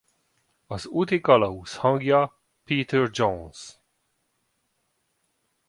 [0.67, 3.75] Az útikalauz hangja Peter Jones.